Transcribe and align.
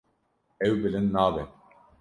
Ew 0.67 0.75
bilind 0.81 1.09
nabe. 1.13 1.43